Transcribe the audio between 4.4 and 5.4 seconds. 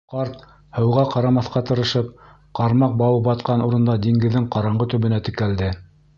ҡараңғы төбөнә